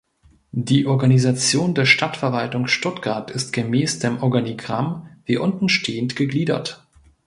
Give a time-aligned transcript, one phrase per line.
[0.51, 6.87] Die Organisation der Stadtverwaltung Stuttgart ist gemäß dem Organigramm wie unten stehend gegliedert.